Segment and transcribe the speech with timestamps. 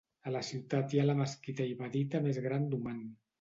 [0.29, 2.99] A la ciutat hi ha la mesquita ibadita més gran d'Oman.